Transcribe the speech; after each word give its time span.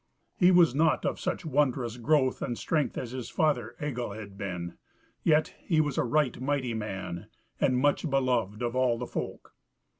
He 0.35 0.49
was 0.49 0.73
nought 0.73 1.05
of 1.05 1.19
such 1.19 1.45
wondrous 1.45 1.97
growth 1.97 2.41
and 2.41 2.57
strength 2.57 2.97
as 2.97 3.11
his 3.11 3.29
father 3.29 3.75
Egil 3.79 4.13
had 4.13 4.35
been; 4.35 4.79
yet 5.21 5.53
was 5.69 5.95
he 5.95 6.01
a 6.01 6.03
right 6.03 6.41
mighty 6.41 6.73
man, 6.73 7.27
and 7.59 7.77
much 7.77 8.09
beloved 8.09 8.63
of 8.63 8.75
all 8.75 8.97
folk. 9.05 9.53